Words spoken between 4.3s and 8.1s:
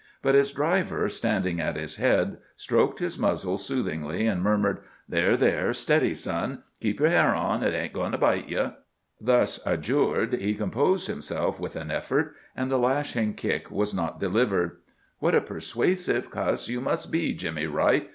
murmured: "There, there, steady, Son! Keep your hair on! It ain't